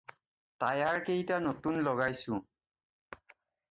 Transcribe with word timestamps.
টায়াৰকেইটা 0.63 1.37
নতুন 1.47 1.79
লগাইছোঁ। 1.91 2.43